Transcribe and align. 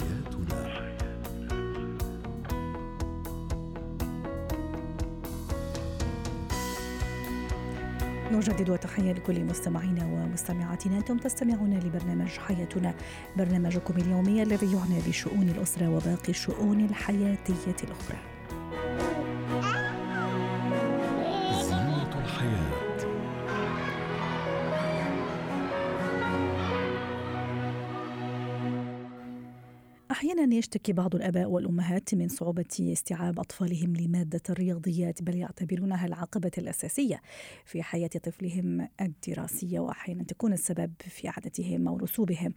حياتنا. 0.00 0.74
نجدد 8.32 8.78
تحية 8.78 9.12
لكل 9.12 9.44
مستمعينا 9.44 10.04
ومستمعاتنا. 10.04 10.98
أنتم 10.98 11.18
تستمعون 11.18 11.78
لبرنامج 11.78 12.28
حياتنا. 12.28 12.94
برنامجكم 13.36 13.94
اليومي 13.96 14.42
الذي 14.42 14.72
يعنى 14.72 15.00
بشؤون 15.08 15.48
الأسرة 15.48 15.88
وباقي 15.88 16.28
الشؤون 16.28 16.84
الحياتية 16.84 17.76
الأخرى. 17.84 18.33
أحيانا 30.14 30.54
يشتكي 30.54 30.92
بعض 30.92 31.14
الآباء 31.14 31.50
والأمهات 31.50 32.14
من 32.14 32.28
صعوبة 32.28 32.64
استيعاب 32.80 33.40
أطفالهم 33.40 33.96
لمادة 33.96 34.40
الرياضيات 34.50 35.22
بل 35.22 35.36
يعتبرونها 35.36 36.06
العقبة 36.06 36.50
الأساسية 36.58 37.20
في 37.64 37.82
حياة 37.82 38.08
طفلهم 38.08 38.88
الدراسية 39.00 39.80
وأحيانا 39.80 40.22
تكون 40.22 40.52
السبب 40.52 40.92
في 41.00 41.28
عادتهم 41.28 41.88
أو 41.88 41.96
رسوبهم 41.96 42.52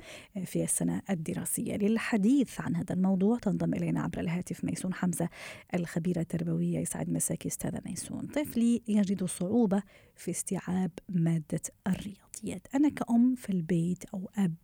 في 0.46 0.64
السنة 0.64 1.02
الدراسية. 1.10 1.76
للحديث 1.76 2.62
عن 2.62 2.76
هذا 2.76 2.94
الموضوع 2.94 3.38
تنضم 3.38 3.74
إلينا 3.74 4.02
عبر 4.02 4.20
الهاتف 4.20 4.64
ميسون 4.64 4.94
حمزة 4.94 5.30
الخبيرة 5.74 6.22
التربوية 6.22 6.80
يسعد 6.80 7.10
مساكي 7.10 7.48
أستاذة 7.48 7.82
ميسون. 7.86 8.28
طفلي 8.28 8.82
يجد 8.88 9.24
صعوبة 9.24 9.84
في 10.16 10.32
استيعاب 10.32 10.92
مادة 11.10 11.62
الرياضيات. 11.88 12.68
أنا 12.76 12.90
كأم 12.90 13.36
في 13.36 13.50
البيت 13.50 14.04
أو 14.14 14.30
أب 14.38 14.56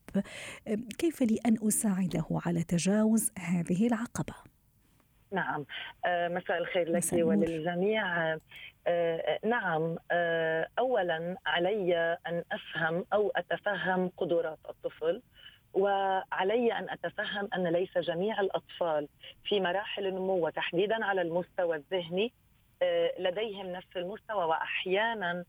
كيف 0.98 1.22
لي 1.22 1.40
أن 1.46 1.58
أساعده 1.68 2.26
على 2.46 2.64
تجاوز 2.64 3.32
هذه 3.40 3.88
العقبة؟ 3.88 4.54
نعم. 5.34 5.66
آه، 6.06 6.28
مساء 6.28 6.58
الخير 6.58 6.92
لك 6.92 7.04
وللجميع. 7.14 8.34
آه، 8.34 8.40
آه، 8.88 9.40
نعم. 9.46 9.96
اولا 10.80 11.38
علي 11.46 12.18
أن 12.28 12.44
أفهم 12.52 13.06
أو 13.14 13.32
أتفهم 13.36 14.12
قدرات 14.18 14.58
الطفل 14.70 15.22
وعلي 15.74 16.74
أن 16.74 16.90
أتفهم 16.90 17.50
أن 17.56 17.68
ليس 17.68 17.98
جميع 17.98 18.42
الأطفال 18.42 19.08
في 19.44 19.60
مراحل 19.60 20.08
النمو 20.08 20.46
وتحديدا 20.46 21.06
على 21.06 21.22
المستوى 21.22 21.76
الذهني 21.76 22.32
لديهم 23.20 23.66
نفس 23.66 23.88
المستوى 23.96 24.46
واحيانا 24.46 25.46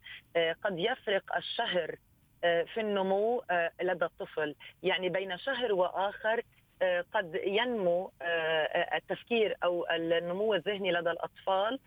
قد 0.62 0.78
يفرق 0.78 1.36
الشهر 1.36 1.96
في 2.45 2.81
النمو 2.81 3.42
آه، 3.50 3.70
لدى 3.83 4.05
الطفل 4.05 4.55
يعني 4.83 5.09
بين 5.09 5.39
شهر 5.39 5.73
وآخر 5.73 6.42
آه، 6.83 7.05
قد 7.14 7.41
ينمو 7.45 8.12
آه، 8.23 8.97
التفكير 8.97 9.56
أو 9.64 9.86
النمو 9.91 10.55
الذهني 10.55 10.92
لدى 10.92 11.11
الأطفال 11.11 11.78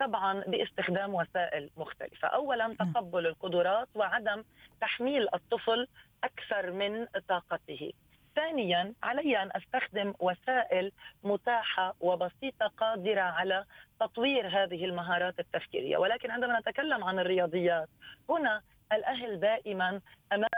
طبعا 0.00 0.40
باستخدام 0.46 1.14
وسائل 1.14 1.70
مختلفة، 1.76 2.28
اولا. 2.28 2.76
تقبل 2.78 3.26
القدرات 3.26 3.88
وعدم 3.94 4.44
تحميل 4.80 5.28
الطفل 5.34 5.88
أكثر 6.24 6.70
من 6.70 7.06
طاقته. 7.28 7.92
ثانيا 8.34 8.92
علي 9.02 9.42
أن 9.42 9.50
أستخدم 9.56 10.14
وسائل 10.18 10.92
متاحة 11.24 11.94
وبسيطة 12.00 12.66
قادرة 12.66 13.20
على 13.20 13.64
تطوير 14.00 14.48
هذه 14.48 14.84
المهارات 14.84 15.38
التفكيرية، 15.38 15.96
ولكن 15.96 16.30
عندما 16.30 16.60
نتكلم 16.60 17.04
عن 17.04 17.18
الرياضيات 17.18 17.88
هنا 18.30 18.62
الأهل 18.92 19.40
دائما 19.40 20.00
أمام 20.32 20.48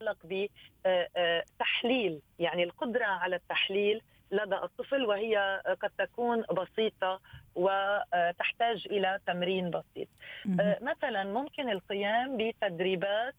يتعلق 0.00 0.16
بتحليل 0.24 2.20
يعني 2.38 2.62
القدرة 2.64 3.04
على 3.04 3.36
التحليل 3.36 4.02
لدى 4.30 4.54
الطفل 4.56 5.06
وهي 5.06 5.62
قد 5.82 5.90
تكون 5.98 6.42
بسيطة 6.42 7.20
وتحتاج 7.54 8.86
إلى 8.90 9.20
تمرين 9.26 9.70
بسيط. 9.70 10.08
مثلا 10.82 11.24
ممكن 11.24 11.70
القيام 11.70 12.36
بتدريبات 12.36 13.34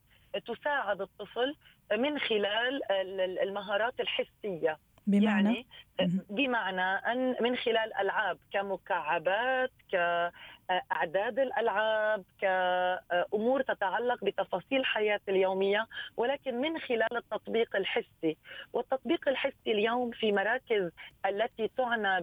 تساعد 0.48 1.02
الطفل 1.02 1.56
من 1.92 2.20
خلال 2.20 2.92
المهارات 3.42 4.00
الحسية 4.00 4.78
بمعنى؟ 5.08 5.66
يعني 6.00 6.20
بمعنى 6.30 6.82
أن 6.82 7.36
من 7.42 7.56
خلال 7.56 7.94
ألعاب 8.00 8.38
كمكعبات 8.54 9.72
كأعداد 9.92 11.40
الألعاب 11.40 12.24
كأمور 12.42 13.62
تتعلق 13.62 14.24
بتفاصيل 14.24 14.86
حياه 14.86 15.20
اليومية 15.30 15.88
ولكن 16.18 16.62
من 16.62 16.80
خلال 16.80 17.18
التطبيق 17.18 17.76
الحسي. 17.76 18.38
والتطبيق 18.74 19.28
الحسي 19.30 19.72
اليوم 19.72 20.12
في 20.12 20.32
مراكز 20.32 20.92
التي 21.26 21.68
تعنى 21.78 22.22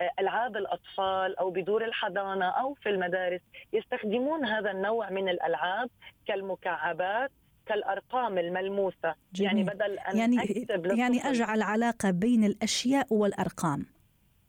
بألعاب 0.00 0.56
الأطفال 0.56 1.38
أو 1.38 1.50
بدور 1.50 1.84
الحضانة 1.84 2.46
أو 2.46 2.74
في 2.74 2.88
المدارس 2.88 3.40
يستخدمون 3.72 4.44
هذا 4.44 4.70
النوع 4.70 5.10
من 5.10 5.28
الألعاب 5.28 5.90
كالمكعبات 6.26 7.30
كالأرقام 7.72 8.38
الملموسة. 8.38 9.14
جميل. 9.32 9.50
يعني 9.50 9.64
بدل 9.64 9.98
أن 9.98 10.18
يعني 10.18 10.42
أكتب 10.42 10.86
يعني 10.86 11.30
أجعل 11.30 11.62
علاقه 11.62 12.10
بين 12.10 12.44
الأشياء 12.44 13.06
والأرقام. 13.10 13.86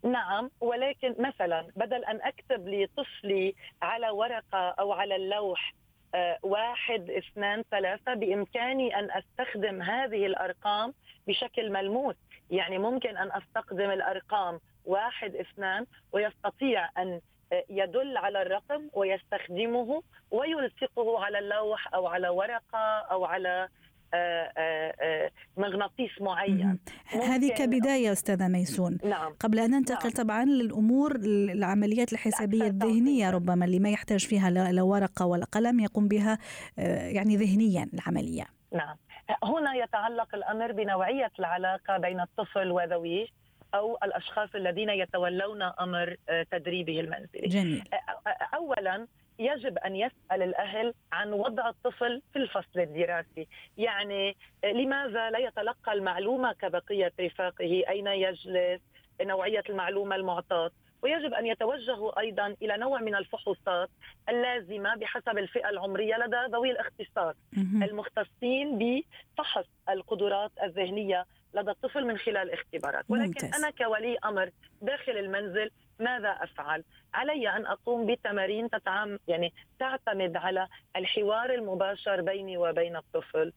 نعم 0.03 0.49
ولكن 0.61 1.15
مثلا 1.19 1.67
بدل 1.75 2.05
أن 2.05 2.19
أكتب 2.21 2.67
لطفلي 2.67 3.55
على 3.81 4.09
ورقة 4.09 4.69
أو 4.79 4.91
على 4.91 5.15
اللوح 5.15 5.73
آه 6.15 6.37
واحد 6.43 7.09
اثنان 7.09 7.63
ثلاثة 7.71 8.13
بإمكاني 8.13 8.99
أن 8.99 9.07
أستخدم 9.11 9.81
هذه 9.81 10.25
الأرقام 10.25 10.93
بشكل 11.27 11.71
ملموس. 11.71 12.15
يعني 12.51 12.77
ممكن 12.77 13.17
أن 13.17 13.31
أستخدم 13.31 13.89
الأرقام 13.89 14.59
واحد 14.85 15.35
اثنان 15.35 15.85
ويستطيع 16.11 16.89
أن 16.97 17.21
يدل 17.69 18.17
على 18.17 18.41
الرقم 18.41 18.89
ويستخدمه 18.93 20.03
ويلصقه 20.31 21.23
على 21.25 21.39
اللوح 21.39 21.93
أو 21.93 22.07
على 22.07 22.29
ورقة 22.29 22.99
أو 23.11 23.25
على 23.25 23.67
آه، 24.13 24.51
آه، 24.57 24.95
آه، 25.01 25.31
مغناطيس 25.57 26.21
معين 26.21 26.79
هذه 27.07 27.53
كبداية 27.53 28.11
أستاذة 28.11 28.47
ميسون. 28.47 28.97
نعم. 29.03 29.33
قبل 29.39 29.59
أن 29.59 29.71
ننتقل 29.71 30.09
نعم. 30.09 30.23
طبعا 30.23 30.45
للأمور 30.45 31.15
العمليات 31.25 32.13
الحسابية 32.13 32.67
الذهنية 32.67 33.29
ربما 33.29 33.65
اللي 33.65 33.79
ما 33.79 33.89
يحتاج 33.89 34.25
فيها 34.25 34.49
لا 34.49 34.81
ورقة 34.81 35.25
ولا 35.25 35.45
قلم 35.45 35.79
يقوم 35.79 36.07
بها 36.07 36.37
يعني 36.77 37.35
ذهنيا 37.35 37.89
العملية. 37.93 38.45
نعم. 38.73 38.95
هنا 39.43 39.73
يتعلق 39.73 40.35
الأمر 40.35 40.71
بنوعية 40.71 41.31
العلاقة 41.39 41.97
بين 41.97 42.19
الطفل 42.19 42.71
وذويه. 42.71 43.27
أو 43.73 43.97
الأشخاص 44.03 44.49
الذين 44.55 44.89
يتولون 44.89 45.61
أمر 45.61 46.15
آه، 46.29 46.45
تدريبه 46.51 46.99
المنزلي. 46.99 47.47
جميل. 47.47 47.83
آه، 47.93 48.29
آه، 48.29 48.55
اولا 48.55 49.07
يجب 49.39 49.77
أن 49.77 49.95
يسأل 49.95 50.41
الأهل 50.43 50.93
عن 51.11 51.33
وضع 51.33 51.69
الطفل 51.69 52.21
في 52.33 52.39
الفصل 52.39 52.79
الدراسي، 52.79 53.47
يعني 53.77 54.35
لماذا 54.63 55.29
لا 55.29 55.39
يتلقى 55.39 55.93
المعلومة 55.93 56.53
كبقية 56.53 57.11
رفاقه، 57.19 57.83
أين 57.89 58.07
يجلس، 58.07 58.81
نوعية 59.21 59.63
المعلومة 59.69 60.15
المعطاة، 60.15 60.71
ويجب 61.03 61.33
أن 61.33 61.45
يتوجهوا 61.45 62.19
أيضا 62.19 62.55
إلى 62.61 62.77
نوع 62.77 63.01
من 63.01 63.15
الفحوصات 63.15 63.89
اللازمة 64.29 64.95
بحسب 64.95 65.37
الفئة 65.37 65.69
العمرية 65.69 66.15
لدى 66.15 66.37
ذوي 66.51 66.71
الاختصاص 66.71 67.35
المختصين 67.57 68.77
بفحص 68.79 69.65
القدرات 69.89 70.51
الذهنية 70.63 71.25
لدى 71.53 71.71
الطفل 71.71 72.05
من 72.05 72.17
خلال 72.17 72.51
اختبارات 72.51 73.05
ولكن 73.09 73.25
ممتاز. 73.25 73.55
أنا 73.55 73.69
كولي 73.69 74.17
أمر 74.25 74.49
داخل 74.81 75.11
المنزل 75.11 75.69
ماذا 75.99 76.29
أفعل؟ 76.29 76.83
علي 77.13 77.49
أن 77.49 77.65
أقوم 77.65 78.05
بتمارين 78.05 78.69
تتعم 78.69 79.19
يعني 79.27 79.53
تعتمد 79.79 80.37
على 80.37 80.67
الحوار 80.95 81.53
المباشر 81.53 82.21
بيني 82.21 82.57
وبين 82.57 82.95
الطفل 82.95 83.53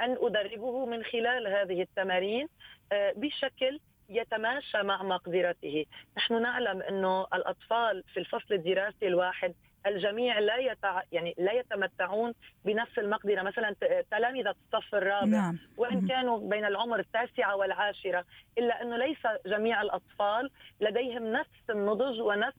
أن 0.00 0.16
أدربه 0.20 0.86
من 0.86 1.04
خلال 1.04 1.46
هذه 1.46 1.82
التمارين 1.82 2.48
بشكل 2.92 3.80
يتماشى 4.08 4.82
مع 4.82 5.02
مقدرته 5.02 5.86
نحن 6.16 6.42
نعلم 6.42 6.82
أنه 6.82 7.26
الأطفال 7.34 8.04
في 8.14 8.20
الفصل 8.20 8.54
الدراسي 8.54 9.06
الواحد 9.06 9.54
الجميع 9.86 10.38
لا 10.38 10.56
يتع... 10.56 11.02
يعني 11.12 11.34
لا 11.38 11.52
يتمتعون 11.52 12.34
بنفس 12.64 12.98
المقدرة. 12.98 13.42
مثلا 13.42 13.74
تلامذه 14.10 14.50
الصف 14.50 14.94
الرابع. 14.94 15.26
نعم. 15.26 15.58
وإن 15.76 16.08
كانوا 16.08 16.48
بين 16.50 16.64
العمر 16.64 16.98
التاسعة 16.98 17.56
والعاشرة. 17.56 18.24
إلا 18.58 18.82
أنه 18.82 18.96
ليس 18.96 19.18
جميع 19.46 19.82
الأطفال 19.82 20.50
لديهم 20.80 21.32
نفس 21.32 21.70
النضج 21.70 22.20
ونفس 22.20 22.58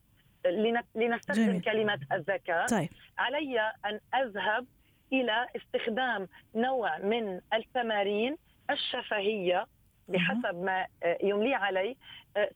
لنستخدم 0.95 1.45
جميل. 1.45 1.62
كلمه 1.62 2.00
الذكاء. 2.12 2.66
طيب. 2.66 2.89
علي 3.18 3.60
أن 3.86 4.00
أذهب 4.15 4.65
إلى 5.13 5.48
استخدام 5.56 6.27
نوع 6.56 6.98
من 6.98 7.42
التمارين 7.54 8.38
الشفهية 8.69 9.65
بحسب 10.07 10.63
ما 10.63 10.88
يملي 11.24 11.54
عليه 11.54 11.95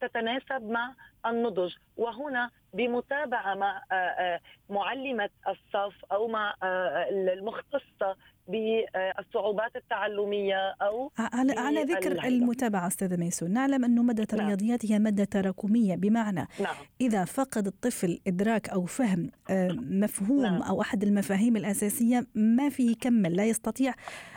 تتناسب 0.01 0.69
مع 0.69 0.94
النضج. 1.25 1.74
وهنا 1.98 2.50
بمتابعة 2.73 3.55
مع 3.55 3.81
آه، 3.91 3.95
آه، 3.95 4.39
معلمة 4.69 5.29
الصف 5.47 6.05
أو 6.11 6.27
مع 6.27 6.55
آه، 6.63 7.09
المختصة 7.09 8.15
بالصعوبات 8.47 9.75
التعلمية 9.75 10.75
أو 10.81 11.11
على 11.17 11.53
على 11.53 11.83
ذكر 11.83 12.27
المتابعة 12.27 12.87
أستاذة 12.87 13.15
ميسون 13.15 13.51
نعلم 13.51 13.85
انه 13.85 14.03
مادة 14.03 14.27
نعم. 14.33 14.41
الرياضيات 14.41 14.91
هي 14.91 14.99
مادة 14.99 15.23
تراكمية 15.23 15.95
بمعنى 15.95 16.47
نعم. 16.59 16.75
إذا 17.01 17.25
فقد 17.25 17.67
الطفل 17.67 18.19
إدراك 18.27 18.69
أو 18.69 18.85
فهم 18.85 19.31
آه، 19.49 19.71
مفهوم 19.71 20.41
نعم. 20.41 20.61
أو 20.61 20.81
أحد 20.81 21.03
المفاهيم 21.03 21.57
الأساسية 21.57 22.27
ما 22.35 22.69
في 22.69 22.91
يكمل 22.91 23.35
لا 23.35 23.45
يستطيع 23.45 23.93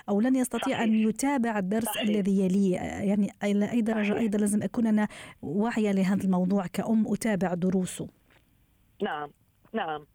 أو 0.09 0.21
لن 0.21 0.37
يستطيع 0.37 0.75
صحيح. 0.75 0.81
ان 0.81 0.95
يتابع 0.95 1.59
الدرس 1.59 1.85
صحيح. 1.85 2.03
الذي 2.03 2.41
يليه 2.41 2.77
يعني 2.81 3.31
إلى 3.45 3.71
أي 3.71 3.81
درجة 3.81 4.09
صحيح. 4.09 4.21
أيضا 4.21 4.39
لازم 4.39 4.63
أكون 4.63 4.87
أنا 4.87 5.09
واعية 5.43 5.93
لهذا 5.93 6.25
الموضوع 6.25 6.67
كأم 6.67 7.13
أتابع 7.13 7.55
دروسه 7.55 8.09
نعم 9.03 9.31
نعم. 9.73 10.07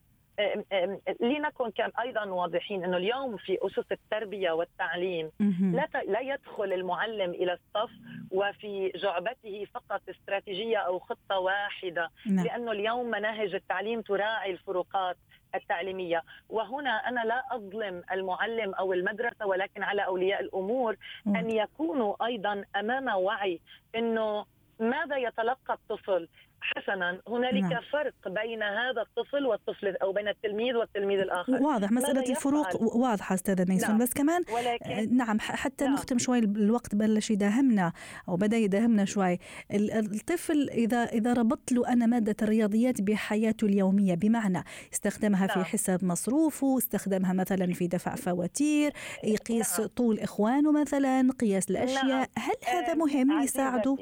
لنكن 1.22 1.72
كان 1.72 1.92
أيضا 2.00 2.26
واضحين 2.26 2.84
إنه 2.84 2.98
اليوم 2.98 3.38
في 3.38 3.58
أسس 3.62 3.92
التربية 3.92 4.52
والتعليم 4.52 5.32
لا 5.60 5.88
لا 6.08 6.20
يدخل 6.20 6.74
المعلم 6.74 7.32
إلى 7.32 7.54
الصف 7.54 7.92
وفي 8.32 8.92
جعبته 8.96 9.68
فقط 9.74 10.02
استراتيجية 10.10 10.78
أو 10.78 11.00
خطة 11.00 11.40
واحدة 11.40 12.10
نعم. 12.26 12.46
لأنه 12.46 12.72
اليوم 12.72 13.06
مناهج 13.06 13.56
التعليم 13.56 14.02
تراعي 14.02 14.52
الفروقات 14.52 15.18
التعليمية. 15.56 16.24
وهنا 16.50 16.90
أنا 16.90 17.26
لا 17.26 17.44
أظلم 17.52 18.04
المعلم 18.12 18.74
أو 18.74 18.94
المدرسة 18.94 19.46
ولكن 19.46 19.84
على 19.84 20.06
أولياء 20.06 20.42
الأمور 20.42 20.96
أن 21.28 21.52
يكونوا 21.52 22.26
أيضا 22.26 22.64
أمام 22.76 23.08
وعي 23.08 23.60
إنه 23.96 24.46
ماذا 24.80 25.18
يتلقى 25.18 25.74
الطفل 25.74 26.28
حسنا 26.62 27.22
هنالك 27.28 27.64
نعم. 27.64 27.82
فرق 27.92 28.14
بين 28.26 28.64
هذا 28.64 29.02
الطفل 29.02 29.46
والطفل 29.46 29.96
أو 29.96 30.14
بين 30.14 30.28
التلميذ 30.28 30.76
والتلميذ 30.76 31.20
الآخر 31.20 31.54
واضح 31.54 31.92
مسألة 31.92 32.30
الفروق 32.30 32.96
واضحة 32.96 33.36
أستاذة 33.36 33.66
ميسون 33.70 33.90
نعم. 33.90 34.00
بس 34.00 34.14
كمان 34.14 34.44
ولكن 34.54 34.92
آه، 34.92 35.02
نعم 35.02 35.40
حتى 35.40 35.86
نعم. 35.86 35.94
نختم 35.94 36.18
شوي 36.18 36.40
الوقت 36.40 36.96
بلش 36.96 37.32
يداهمنا 37.32 37.94
أو 38.30 38.36
بدأ 38.36 38.58
يداهمنا 38.58 39.06
شوي 39.06 39.40
الطفل 39.74 40.70
إذا 40.70 41.04
إذا 41.04 41.34
ربطت 41.34 41.72
له 41.72 41.94
أنا 41.94 42.06
مادة 42.06 42.36
الرياضيات 42.42 43.02
بحياته 43.02 43.66
اليومية 43.66 44.16
بمعنى 44.16 44.64
استخدمها 44.94 45.48
نعم. 45.48 45.58
في 45.58 45.64
حساب 45.64 46.06
مصروفه 46.06 46.78
استخدمها 46.78 47.34
مثلا 47.34 47.74
في 47.74 47.88
دفع 47.88 48.16
فواتير 48.16 48.92
يقيس 49.24 49.80
نعم. 49.80 49.90
طول 49.90 50.20
إخوانه 50.20 50.82
مثلا 50.82 51.32
قياس 51.40 51.72
الأشياء 51.72 52.06
نعم. 52.06 52.26
هل 52.38 52.56
هذا 52.68 52.94
مهم 52.94 53.42
يساعده 53.42 53.98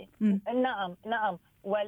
نعم 0.54 0.96
نعم 1.06 1.38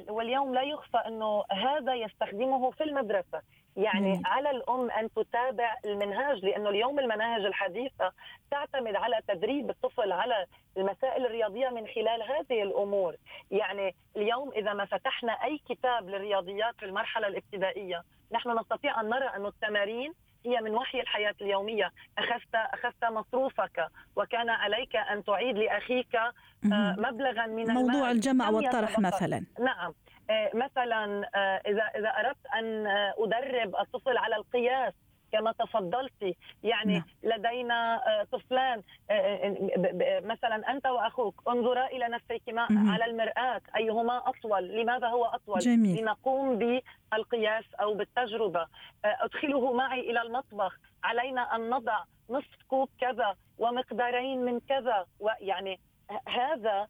واليوم 0.08 0.54
لا 0.54 0.62
يخفى 0.62 0.96
إنه 0.96 1.44
هذا 1.50 1.94
يستخدمه 1.94 2.70
في 2.70 2.84
المدرسة 2.84 3.42
يعني 3.76 4.12
مم. 4.12 4.22
على 4.26 4.50
الأم 4.50 4.90
أن 4.90 5.08
تتابع 5.12 5.76
المنهاج 5.84 6.44
لأنه 6.44 6.68
اليوم 6.68 6.98
المناهج 6.98 7.44
الحديثة 7.44 8.12
تعتمد 8.50 8.96
على 8.96 9.20
تدريب 9.28 9.70
الطفل 9.70 10.12
على 10.12 10.46
المسائل 10.76 11.26
الرياضية 11.26 11.68
من 11.68 11.86
خلال 11.86 12.22
هذه 12.22 12.62
الأمور، 12.62 13.16
يعني 13.50 13.94
اليوم 14.16 14.52
إذا 14.56 14.72
ما 14.72 14.84
فتحنا 14.84 15.32
أي 15.32 15.58
كتاب 15.68 16.08
للرياضيات 16.08 16.74
في 16.78 16.84
المرحلة 16.84 17.26
الابتدائية، 17.26 18.02
نحن 18.32 18.58
نستطيع 18.58 19.00
أن 19.00 19.08
نرى 19.08 19.26
أن 19.36 19.46
التمارين 19.46 20.12
هي 20.46 20.60
من 20.60 20.74
وحي 20.74 21.00
الحياة 21.00 21.34
اليومية. 21.40 21.92
أخذت 22.18 22.54
أخذت 22.54 23.04
مصروفك 23.04 23.86
وكان 24.16 24.50
عليك 24.50 24.96
أن 24.96 25.24
تعيد 25.24 25.56
لأخيك 25.56 26.14
آه، 26.16 26.96
مبلغا 26.98 27.46
من 27.46 27.66
موضوع 27.66 28.10
الجمع 28.10 28.48
والطرح 28.50 28.98
مثلا. 28.98 29.44
نعم. 29.60 29.94
آه، 30.30 30.50
مثلا 30.54 31.28
آه، 31.34 31.60
إذا 31.66 31.82
إذا 31.82 32.08
أردت 32.08 32.46
أن 32.54 32.86
أدرب 33.18 33.76
الطفل 33.76 34.16
على 34.16 34.36
القياس. 34.36 34.92
كما 35.32 35.52
تفضلتي. 35.52 36.36
يعني 36.62 36.92
نعم. 36.92 37.04
لدينا 37.22 37.94
آه، 37.94 38.24
طفلان 38.32 38.82
آه، 39.10 39.12
آه، 39.12 40.20
مثلا 40.20 40.72
أنت 40.72 40.86
وأخوك 40.86 41.42
انظرا 41.48 41.86
إلى 41.86 42.08
نفسيكما 42.08 42.66
على 42.70 43.04
المرآة 43.04 43.60
أيهما 43.76 44.28
أطول؟ 44.28 44.68
لماذا 44.68 45.06
هو 45.06 45.24
أطول؟ 45.24 45.58
جميل. 45.58 46.00
لنقوم 46.02 46.58
بالقياس 46.58 47.64
أو 47.80 47.94
بالتجربة. 47.94 48.66
أدخله 49.04 49.72
معي 49.72 50.00
إلى 50.00 50.22
المطبخ. 50.22 50.78
علينا 51.04 51.56
أن 51.56 51.70
نضع 51.70 52.04
نصف 52.30 52.62
كوب 52.68 52.88
كذا 53.00 53.36
ومقدارين 53.58 54.44
من 54.44 54.60
كذا. 54.60 55.06
ويعني 55.20 55.80
هذا 56.28 56.88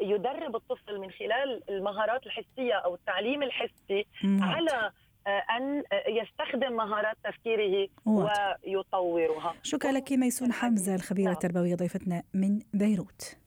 يدرب 0.00 0.56
الطفل 0.56 1.00
من 1.00 1.10
خلال 1.10 1.62
المهارات 1.68 2.26
الحسية 2.26 2.74
أو 2.74 2.94
التعليم 2.94 3.42
الحسي 3.42 4.06
على 4.24 4.92
أن 5.28 5.82
يستخدم 6.08 6.72
مهارات 6.72 7.16
تفكيره 7.24 7.88
واضح. 8.06 8.56
ويطورها 8.66 9.54
شكرا 9.62 9.92
لك 9.92 10.12
ميسون 10.12 10.52
حمزة 10.52 10.94
الخبيرة 10.94 11.32
التربوية 11.32 11.74
ضيفتنا 11.74 12.22
من 12.34 12.60
بيروت. 12.74 13.38